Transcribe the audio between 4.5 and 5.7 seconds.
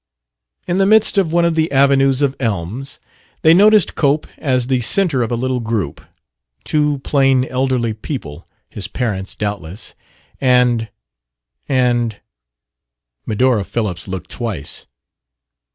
the center of a little